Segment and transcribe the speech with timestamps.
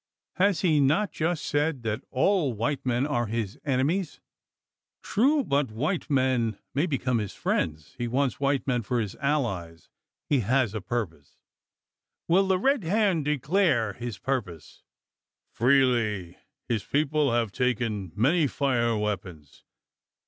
[0.37, 4.19] "Has he not just said, that all white men are his enemies?"
[5.03, 5.43] "True.
[5.43, 7.93] But white men may become his friends.
[7.99, 9.89] He wants white men for his allies.
[10.27, 11.37] He has a purpose."
[12.27, 14.81] "Will the Red Hand declare his purpose?"
[15.51, 16.35] "Freely.
[16.67, 19.65] His people have taken, many fire weapons.